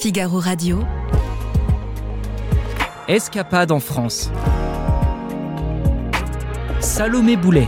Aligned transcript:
Figaro 0.00 0.38
Radio. 0.38 0.86
Escapade 3.08 3.72
en 3.72 3.80
France. 3.80 4.30
Salomé 6.78 7.36
Boulet. 7.36 7.66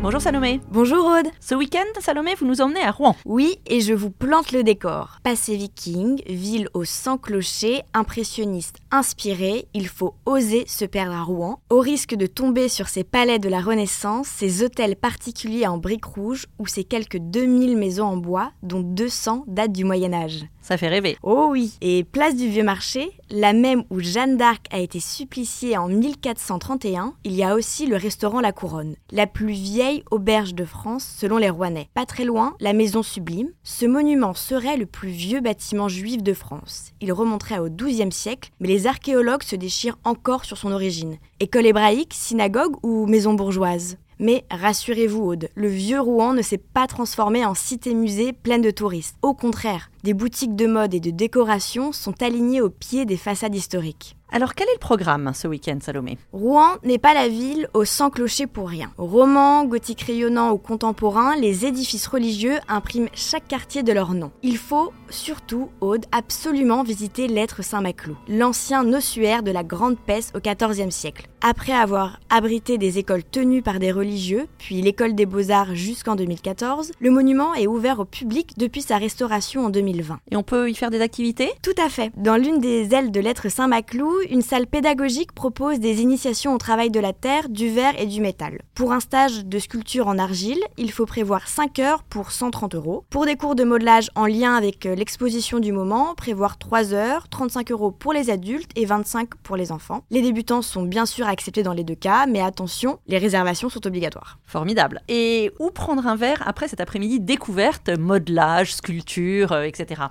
Bonjour 0.00 0.20
Salomé. 0.20 0.60
Bonjour 0.70 1.04
Aude. 1.04 1.26
Ce 1.40 1.56
week-end, 1.56 1.80
Salomé, 1.98 2.36
vous 2.36 2.46
nous 2.46 2.60
emmenez 2.60 2.82
à 2.82 2.92
Rouen. 2.92 3.16
Oui, 3.24 3.58
et 3.66 3.80
je 3.80 3.92
vous 3.92 4.10
plante 4.10 4.52
le 4.52 4.62
décor. 4.62 5.18
Passé 5.24 5.56
viking, 5.56 6.22
ville 6.24 6.68
aux 6.72 6.84
100 6.84 7.18
clochers, 7.18 7.82
impressionniste 7.94 8.76
inspiré, 8.92 9.66
il 9.74 9.88
faut 9.88 10.14
oser 10.24 10.64
se 10.66 10.84
perdre 10.84 11.14
à 11.14 11.22
Rouen, 11.22 11.60
au 11.68 11.80
risque 11.80 12.14
de 12.14 12.26
tomber 12.26 12.68
sur 12.68 12.88
ces 12.88 13.02
palais 13.02 13.40
de 13.40 13.48
la 13.48 13.60
Renaissance, 13.60 14.28
ces 14.28 14.62
hôtels 14.62 14.96
particuliers 14.96 15.66
en 15.66 15.78
briques 15.78 16.04
rouges 16.04 16.46
ou 16.58 16.66
ces 16.66 16.84
quelques 16.84 17.18
2000 17.18 17.76
maisons 17.76 18.06
en 18.06 18.16
bois, 18.16 18.52
dont 18.62 18.80
200 18.80 19.44
datent 19.48 19.72
du 19.72 19.84
Moyen 19.84 20.14
Âge. 20.14 20.46
Ça 20.68 20.76
fait 20.76 20.88
rêver. 20.88 21.16
Oh 21.22 21.48
oui, 21.50 21.78
et 21.80 22.04
place 22.04 22.36
du 22.36 22.46
Vieux 22.46 22.62
Marché, 22.62 23.10
la 23.30 23.54
même 23.54 23.84
où 23.88 24.00
Jeanne 24.00 24.36
d'Arc 24.36 24.66
a 24.70 24.78
été 24.80 25.00
suppliciée 25.00 25.78
en 25.78 25.88
1431, 25.88 27.14
il 27.24 27.34
y 27.34 27.42
a 27.42 27.54
aussi 27.54 27.86
le 27.86 27.96
restaurant 27.96 28.40
La 28.40 28.52
Couronne, 28.52 28.94
la 29.10 29.26
plus 29.26 29.54
vieille 29.54 30.04
auberge 30.10 30.54
de 30.54 30.66
France 30.66 31.10
selon 31.16 31.38
les 31.38 31.48
Rouennais. 31.48 31.88
Pas 31.94 32.04
très 32.04 32.24
loin, 32.24 32.54
la 32.60 32.74
Maison 32.74 33.02
Sublime. 33.02 33.48
Ce 33.62 33.86
monument 33.86 34.34
serait 34.34 34.76
le 34.76 34.84
plus 34.84 35.08
vieux 35.08 35.40
bâtiment 35.40 35.88
juif 35.88 36.22
de 36.22 36.34
France. 36.34 36.90
Il 37.00 37.14
remonterait 37.14 37.60
au 37.60 37.70
XIIe 37.70 38.12
siècle, 38.12 38.50
mais 38.60 38.68
les 38.68 38.86
archéologues 38.86 39.44
se 39.44 39.56
déchirent 39.56 39.98
encore 40.04 40.44
sur 40.44 40.58
son 40.58 40.72
origine. 40.72 41.16
École 41.40 41.64
hébraïque, 41.64 42.12
synagogue 42.12 42.76
ou 42.82 43.06
maison 43.06 43.32
bourgeoise? 43.32 43.96
Mais 44.20 44.44
rassurez-vous, 44.50 45.22
Aude, 45.22 45.48
le 45.54 45.68
vieux 45.68 46.00
Rouen 46.00 46.32
ne 46.32 46.42
s'est 46.42 46.58
pas 46.58 46.88
transformé 46.88 47.44
en 47.44 47.54
cité-musée 47.54 48.32
pleine 48.32 48.62
de 48.62 48.72
touristes. 48.72 49.16
Au 49.22 49.32
contraire, 49.32 49.90
des 50.04 50.14
boutiques 50.14 50.56
de 50.56 50.66
mode 50.66 50.94
et 50.94 51.00
de 51.00 51.10
décoration 51.10 51.92
sont 51.92 52.22
alignées 52.22 52.60
au 52.60 52.70
pied 52.70 53.04
des 53.04 53.16
façades 53.16 53.54
historiques. 53.54 54.16
Alors 54.30 54.54
quel 54.54 54.68
est 54.68 54.74
le 54.74 54.78
programme 54.78 55.32
ce 55.34 55.48
week-end, 55.48 55.78
Salomé? 55.80 56.18
Rouen 56.32 56.76
n'est 56.84 56.98
pas 56.98 57.14
la 57.14 57.28
ville 57.28 57.66
aux 57.72 57.86
100 57.86 58.10
clochers 58.10 58.46
pour 58.46 58.68
rien. 58.68 58.92
Roman, 58.98 59.64
gothique 59.64 60.02
rayonnant 60.02 60.52
ou 60.52 60.58
contemporain, 60.58 61.34
les 61.36 61.64
édifices 61.64 62.06
religieux 62.06 62.58
impriment 62.68 63.08
chaque 63.14 63.48
quartier 63.48 63.82
de 63.82 63.92
leur 63.92 64.12
nom. 64.12 64.30
Il 64.42 64.58
faut 64.58 64.92
surtout, 65.08 65.70
Aude, 65.80 66.04
absolument 66.12 66.82
visiter 66.82 67.26
l'être 67.26 67.64
Saint-Maclou, 67.64 68.16
l'ancien 68.28 68.92
ossuaire 68.92 69.42
de 69.42 69.50
la 69.50 69.64
Grande 69.64 69.98
Peste 69.98 70.36
au 70.36 70.40
XIVe 70.40 70.90
siècle. 70.90 71.26
Après 71.40 71.72
avoir 71.72 72.20
abrité 72.28 72.76
des 72.76 72.98
écoles 72.98 73.24
tenues 73.24 73.62
par 73.62 73.78
des 73.78 73.92
religieux, 73.92 74.46
puis 74.58 74.82
l'école 74.82 75.14
des 75.14 75.24
beaux-arts 75.24 75.74
jusqu'en 75.74 76.16
2014, 76.16 76.92
le 76.98 77.10
monument 77.10 77.54
est 77.54 77.66
ouvert 77.66 78.00
au 78.00 78.04
public 78.04 78.58
depuis 78.58 78.82
sa 78.82 78.98
restauration 78.98 79.64
en 79.64 79.70
2020. 79.92 80.20
Et 80.30 80.36
on 80.36 80.42
peut 80.42 80.70
y 80.70 80.74
faire 80.74 80.90
des 80.90 81.00
activités? 81.00 81.50
Tout 81.62 81.82
à 81.82 81.88
fait. 81.88 82.12
Dans 82.16 82.36
l'une 82.36 82.60
des 82.60 82.94
ailes 82.94 83.10
de 83.10 83.20
l'être 83.20 83.48
Saint-Maclou, 83.48 84.12
une 84.30 84.42
salle 84.42 84.66
pédagogique 84.66 85.32
propose 85.32 85.80
des 85.80 86.02
initiations 86.02 86.54
au 86.54 86.58
travail 86.58 86.90
de 86.90 87.00
la 87.00 87.12
terre, 87.12 87.48
du 87.48 87.70
verre 87.70 87.98
et 87.98 88.06
du 88.06 88.20
métal. 88.20 88.60
Pour 88.74 88.92
un 88.92 89.00
stage 89.00 89.44
de 89.44 89.58
sculpture 89.58 90.08
en 90.08 90.18
argile, 90.18 90.60
il 90.76 90.90
faut 90.90 91.06
prévoir 91.06 91.48
5 91.48 91.78
heures 91.78 92.02
pour 92.02 92.30
130 92.32 92.74
euros. 92.74 93.04
Pour 93.10 93.24
des 93.24 93.36
cours 93.36 93.54
de 93.54 93.64
modelage 93.64 94.10
en 94.14 94.26
lien 94.26 94.54
avec 94.54 94.84
l'exposition 94.84 95.58
du 95.58 95.72
moment, 95.72 96.14
prévoir 96.14 96.58
3 96.58 96.92
heures, 96.92 97.28
35 97.28 97.70
euros 97.70 97.90
pour 97.90 98.12
les 98.12 98.30
adultes 98.30 98.70
et 98.76 98.84
25 98.84 99.34
pour 99.42 99.56
les 99.56 99.72
enfants. 99.72 100.04
Les 100.10 100.22
débutants 100.22 100.62
sont 100.62 100.82
bien 100.82 101.06
sûr 101.06 101.26
acceptés 101.26 101.62
dans 101.62 101.72
les 101.72 101.84
deux 101.84 101.94
cas, 101.94 102.26
mais 102.26 102.40
attention, 102.40 102.98
les 103.06 103.18
réservations 103.18 103.68
sont 103.68 103.86
obligatoires. 103.86 104.38
Formidable. 104.44 105.00
Et 105.08 105.50
où 105.58 105.70
prendre 105.70 106.06
un 106.06 106.16
verre 106.16 106.42
après 106.46 106.68
cet 106.68 106.80
après-midi 106.80 107.20
découverte, 107.20 107.88
modelage, 107.88 108.74
sculpture, 108.74 109.52
euh, 109.52 109.62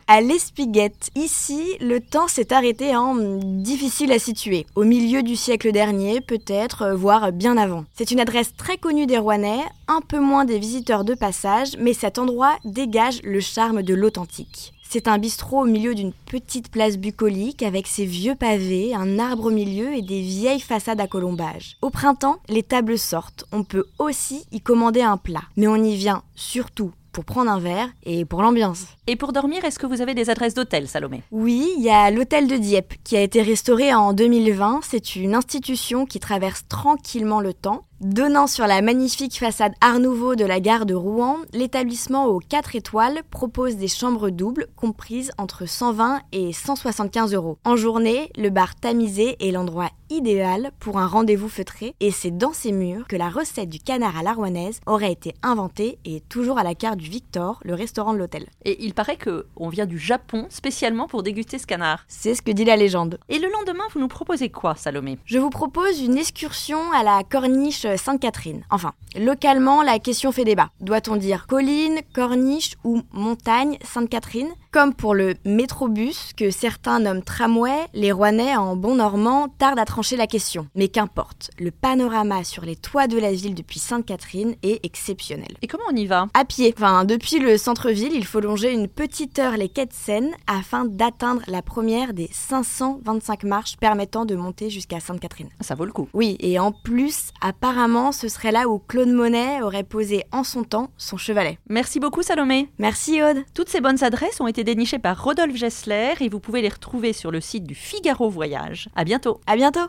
À 0.08 0.22
l'Espiguette. 0.22 1.10
Ici, 1.16 1.62
le 1.80 2.00
temps 2.00 2.28
s'est 2.28 2.54
arrêté 2.54 2.96
en 2.96 3.16
difficile 3.16 4.12
à 4.12 4.20
situer. 4.20 4.66
Au 4.76 4.84
milieu 4.84 5.24
du 5.24 5.36
siècle 5.36 5.72
dernier, 5.72 6.22
peut-être, 6.22 6.84
euh, 6.84 6.96
voire 6.96 7.32
bien 7.32 7.58
avant. 7.58 7.86
C'est 7.94 8.12
une 8.12 8.20
adresse 8.20 8.56
très 8.56 8.78
connue 8.78 9.06
des 9.06 9.18
Rouennais, 9.18 9.64
un 9.88 10.02
peu 10.02 10.20
moins 10.20 10.46
des 10.46 10.60
visiteurs 10.60 11.04
de 11.04 11.16
passage, 11.16 11.76
mais 11.80 11.94
cet 11.94 12.18
endroit 12.18 12.58
dégage 12.66 13.22
le 13.24 13.40
charme 13.40 13.84
de 13.84 13.94
l'authentique. 13.94 14.74
C'est 14.90 15.10
un 15.10 15.18
bistrot 15.18 15.64
au 15.64 15.66
milieu 15.66 15.94
d'une 15.96 16.14
petite 16.14 16.72
place 16.72 16.98
bucolique 16.98 17.62
avec 17.62 17.88
ses 17.88 18.06
vieux 18.06 18.36
pavés, 18.36 18.96
un 18.96 19.20
arbre 19.20 19.48
au 19.48 19.52
milieu 19.52 19.94
et 19.94 20.02
des 20.02 20.22
vieilles 20.22 20.62
façades 20.62 21.02
à 21.02 21.08
colombage. 21.08 21.76
Au 21.82 21.90
printemps, 21.90 22.38
les 22.48 22.64
tables 22.64 22.98
sortent. 22.98 23.44
On 23.52 23.66
peut 23.66 23.86
aussi 24.00 24.46
y 24.54 24.62
commander 24.62 25.02
un 25.02 25.18
plat. 25.18 25.44
Mais 25.58 25.68
on 25.68 25.76
y 25.76 25.96
vient 25.96 26.24
surtout 26.36 26.92
pour 27.12 27.26
prendre 27.26 27.52
un 27.52 27.60
verre 27.60 27.90
et 28.04 28.24
pour 28.24 28.42
l'ambiance. 28.42 28.86
Et 29.10 29.16
pour 29.16 29.32
dormir, 29.32 29.64
est-ce 29.64 29.80
que 29.80 29.86
vous 29.86 30.02
avez 30.02 30.14
des 30.14 30.30
adresses 30.30 30.54
d'hôtel, 30.54 30.86
Salomé? 30.90 31.24
Oui, 31.32 31.72
il 31.78 31.84
y 31.84 31.90
a 31.90 32.12
l'hôtel 32.12 32.46
de 32.46 32.58
Dieppe 32.58 32.96
qui 33.06 33.16
a 33.16 33.22
été 33.22 33.42
restauré 33.42 33.94
en 33.94 34.12
2020. 34.12 34.82
C'est 34.84 35.16
une 35.16 35.34
institution 35.34 36.06
qui 36.06 36.20
traverse 36.20 36.68
tranquillement 36.68 37.40
le 37.40 37.54
temps. 37.54 37.86
Donnant 38.02 38.46
sur 38.46 38.68
la 38.68 38.84
magnifique 38.84 39.40
façade 39.40 39.74
Art 39.82 40.00
Nouveau 40.00 40.36
de 40.36 40.46
la 40.46 40.60
gare 40.60 40.86
de 40.86 40.94
Rouen, 40.94 41.38
l'établissement 41.52 42.28
aux 42.28 42.38
4 42.38 42.76
étoiles 42.76 43.22
propose 43.32 43.78
des 43.78 43.88
chambres 43.88 44.30
doubles 44.30 44.68
comprises 44.76 45.32
entre 45.40 45.68
120 45.68 46.20
et 46.32 46.54
175 46.54 47.34
euros. 47.34 47.58
En 47.66 47.76
journée, 47.76 48.30
le 48.38 48.52
bar 48.52 48.76
tamisé 48.76 49.36
est 49.40 49.52
l'endroit 49.52 49.90
idéal 50.12 50.72
pour 50.80 51.00
un 51.00 51.08
rendez-vous 51.08 51.50
feutré 51.50 51.96
et 52.00 52.12
c'est 52.12 52.38
dans 52.38 52.54
ces 52.54 52.72
murs 52.72 53.08
que 53.08 53.16
la 53.16 53.30
recette 53.30 53.70
du 53.70 53.80
canard 53.80 54.16
à 54.16 54.24
la 54.24 54.34
rouennaise 54.34 54.80
aurait 54.86 55.12
été 55.12 55.34
inventée 55.42 55.98
et 56.06 56.22
toujours 56.30 56.60
à 56.60 56.64
la 56.64 56.76
carte 56.76 56.98
du 56.98 57.10
Victor, 57.10 57.60
le 57.64 57.74
restaurant 57.74 58.14
de 58.14 58.20
l'hôtel. 58.20 58.46
Et 58.64 58.86
il 58.86 58.94
paraît 58.98 59.16
que 59.16 59.46
on 59.56 59.70
vient 59.70 59.86
du 59.86 60.00
Japon 60.00 60.48
spécialement 60.50 61.08
pour 61.08 61.22
déguster 61.22 61.60
ce 61.60 61.68
canard. 61.68 62.04
C'est 62.08 62.34
ce 62.34 62.42
que 62.42 62.50
dit 62.50 62.66
la 62.66 62.76
légende. 62.76 63.20
Et 63.30 63.38
le 63.38 63.48
lendemain, 63.48 63.84
vous 63.94 64.00
nous 64.00 64.08
proposez 64.08 64.50
quoi, 64.50 64.74
Salomé? 64.74 65.20
Je 65.24 65.38
vous 65.38 65.52
propose 65.52 66.02
une 66.02 66.18
excursion 66.18 66.92
à 66.94 67.04
la 67.04 67.22
corniche 67.24 67.86
Sainte-Catherine. 67.96 68.64
Enfin, 68.72 68.94
localement, 69.16 69.84
la 69.84 70.00
question 70.00 70.32
fait 70.32 70.46
débat. 70.46 70.72
Doit-on 70.82 71.16
dire 71.16 71.46
colline, 71.46 72.00
corniche 72.12 72.74
ou 72.84 73.04
montagne 73.12 73.78
Sainte-Catherine? 73.84 74.50
Comme 74.78 74.94
pour 74.94 75.16
le 75.16 75.34
métrobus, 75.44 76.34
que 76.38 76.52
certains 76.52 77.00
nomment 77.00 77.24
tramway, 77.24 77.88
les 77.96 78.12
Rouennais 78.12 78.56
en 78.56 78.76
bon 78.76 78.94
normand 78.94 79.48
tardent 79.58 79.80
à 79.80 79.86
trancher 79.86 80.18
la 80.18 80.28
question. 80.28 80.68
Mais 80.76 80.88
qu'importe, 80.88 81.50
le 81.58 81.72
panorama 81.72 82.44
sur 82.44 82.64
les 82.64 82.76
toits 82.76 83.08
de 83.08 83.18
la 83.18 83.32
ville 83.32 83.56
depuis 83.56 83.80
Sainte-Catherine 83.80 84.54
est 84.62 84.86
exceptionnel. 84.86 85.48
Et 85.64 85.68
comment 85.68 85.86
on 85.92 85.96
y 85.96 86.06
va? 86.06 86.28
À 86.36 86.46
pied. 86.46 86.76
Enfin, 86.78 87.06
depuis 87.06 87.40
le 87.40 87.58
centre-ville, 87.58 88.14
il 88.14 88.24
faut 88.24 88.40
longer 88.40 88.72
une 88.72 88.88
petite 88.88 89.40
heure 89.40 89.58
les 89.58 89.68
quais 89.68 89.88
de 89.88 89.94
Seine 89.94 90.30
afin 90.46 90.86
d'atteindre 90.86 91.42
la 91.48 91.64
première 91.64 92.14
des 92.14 92.30
525 92.32 93.46
marches 93.46 93.78
permettant 93.78 94.26
de 94.26 94.36
monter 94.36 94.70
jusqu'à 94.70 95.00
Sainte-Catherine. 95.00 95.50
Ça 95.60 95.74
vaut 95.74 95.86
le 95.86 95.92
coup. 95.92 96.08
Oui, 96.14 96.38
et 96.40 96.60
en 96.60 96.72
plus, 96.72 97.32
apparemment, 97.42 98.12
ce 98.12 98.28
serait 98.28 98.52
là 98.52 98.68
où 98.68 98.78
Claude 98.78 99.10
Monet 99.10 99.60
aurait 99.64 99.82
posé 99.82 100.24
en 100.32 100.44
son 100.44 100.64
temps 100.64 100.92
son 100.98 101.18
chevalet. 101.18 101.58
Merci 101.68 102.00
beaucoup, 102.00 102.22
Salomé. 102.22 102.70
Merci, 102.78 103.24
Aude. 103.24 103.44
Toutes 103.56 103.70
ces 103.70 103.82
bonnes 103.82 104.04
adresses 104.04 104.40
ont 104.40 104.46
été 104.46 104.67
dénichées 104.68 105.00
par 105.00 105.24
Rodolphe 105.24 105.56
Gessler 105.56 106.16
et 106.20 106.28
vous 106.28 106.42
pouvez 106.42 106.62
les 106.62 106.68
retrouver 106.68 107.14
sur 107.14 107.32
le 107.32 107.40
site 107.40 107.64
du 107.64 107.74
Figaro 107.74 108.30
Voyage. 108.30 108.90
À 108.98 109.06
bientôt. 109.06 109.40
À 109.48 109.56
bientôt. 109.56 109.88